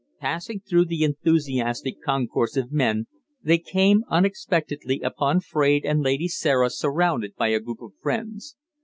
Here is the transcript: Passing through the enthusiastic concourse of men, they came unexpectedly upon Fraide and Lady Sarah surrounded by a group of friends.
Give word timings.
Passing 0.19 0.61
through 0.61 0.85
the 0.85 1.03
enthusiastic 1.03 2.01
concourse 2.03 2.57
of 2.57 2.71
men, 2.71 3.05
they 3.43 3.59
came 3.59 4.03
unexpectedly 4.09 4.99
upon 5.01 5.41
Fraide 5.41 5.85
and 5.85 6.01
Lady 6.01 6.27
Sarah 6.27 6.71
surrounded 6.71 7.35
by 7.35 7.49
a 7.49 7.59
group 7.59 7.83
of 7.83 7.91
friends. 8.01 8.55